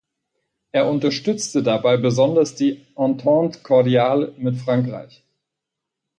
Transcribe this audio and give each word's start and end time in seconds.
Er 0.71 0.87
unterstützte 0.89 1.61
dabei 1.61 1.95
besonders 1.95 2.55
die 2.55 2.87
Entente 2.95 3.59
cordiale 3.59 4.33
mit 4.39 4.57
Frankreich. 4.57 5.23